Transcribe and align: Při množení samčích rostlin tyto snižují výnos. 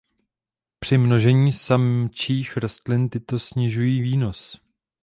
Při 0.79 0.97
množení 0.97 1.51
samčích 1.51 2.57
rostlin 2.57 3.09
tyto 3.09 3.39
snižují 3.39 4.01
výnos. 4.01 4.61